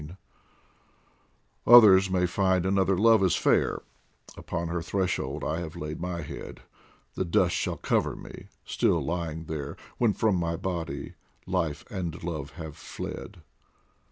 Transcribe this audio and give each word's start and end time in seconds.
DIVAN 0.01 0.11
OF 0.11 0.15
HAFIZ 1.73 1.77
Others 1.85 2.09
may 2.09 2.25
find 2.25 2.65
another 2.65 2.97
love 2.97 3.21
as 3.21 3.35
fair; 3.35 3.83
Upon 4.35 4.67
her 4.69 4.81
threshold 4.81 5.43
I 5.43 5.59
have 5.59 5.75
laid 5.75 6.01
my 6.01 6.23
head, 6.23 6.61
The 7.13 7.23
dust 7.23 7.53
shall 7.55 7.77
cover 7.77 8.15
me, 8.15 8.47
still 8.65 9.05
lying 9.05 9.43
there, 9.43 9.77
When 9.99 10.13
from 10.13 10.37
my 10.37 10.55
body 10.55 11.13
life 11.45 11.85
and 11.91 12.23
love 12.23 12.53
have 12.53 12.77
fled. 12.77 13.43